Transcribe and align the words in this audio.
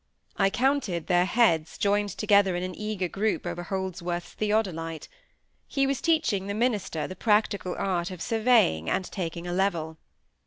I 0.35 0.49
counted 0.49 1.05
their 1.05 1.25
heads, 1.25 1.77
joined 1.77 2.09
together 2.09 2.55
in 2.55 2.63
an 2.63 2.73
eager 2.73 3.07
group 3.07 3.45
over 3.45 3.61
Holdsworth's 3.61 4.33
theodolite. 4.33 5.07
He 5.67 5.85
was 5.85 6.01
teaching 6.01 6.47
the 6.47 6.55
minister 6.55 7.05
the 7.05 7.15
practical 7.15 7.75
art 7.77 8.09
of 8.09 8.19
surveying 8.19 8.89
and 8.89 9.05
taking 9.11 9.45
a 9.45 9.53
level. 9.53 9.99